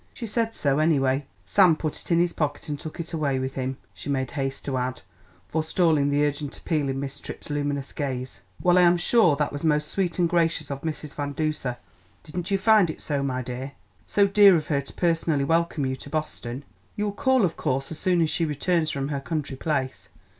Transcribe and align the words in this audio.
She 0.15 0.25
said 0.25 0.55
so, 0.55 0.79
anyway. 0.79 1.27
Sam 1.45 1.75
put 1.75 1.99
it 2.01 2.11
in 2.11 2.17
his 2.17 2.33
pocket 2.33 2.67
and 2.67 2.79
took 2.79 2.99
it 2.99 3.13
away 3.13 3.37
with 3.37 3.53
him," 3.53 3.77
she 3.93 4.09
made 4.09 4.31
haste 4.31 4.65
to 4.65 4.75
add, 4.77 5.03
forestalling 5.47 6.09
the 6.09 6.25
urgent 6.25 6.57
appeal 6.57 6.89
in 6.89 6.99
Miss 6.99 7.19
Tripp's 7.19 7.51
luminous 7.51 7.91
gaze. 7.91 8.39
"Well, 8.59 8.79
I 8.79 8.81
am 8.81 8.97
sure 8.97 9.35
that 9.35 9.53
was 9.53 9.63
most 9.63 9.89
sweet 9.89 10.17
and 10.17 10.27
gracious 10.27 10.71
of 10.71 10.81
Mrs. 10.81 11.13
Van 11.13 11.33
Duser. 11.33 11.77
Didn't 12.23 12.49
you 12.49 12.57
find 12.57 12.89
it 12.89 12.99
so, 12.99 13.21
my 13.21 13.43
dear? 13.43 13.73
So 14.07 14.25
dear 14.25 14.55
of 14.55 14.65
her 14.69 14.81
to 14.81 14.93
personally 14.93 15.43
welcome 15.43 15.85
you 15.85 15.95
to 15.97 16.09
Boston! 16.09 16.63
You'll 16.95 17.11
call, 17.11 17.45
of 17.45 17.55
course, 17.55 17.91
as 17.91 17.99
soon 17.99 18.21
as 18.21 18.31
she 18.31 18.43
returns 18.43 18.89
from 18.89 19.09
her 19.09 19.19
country 19.21 19.55
place. 19.55 20.09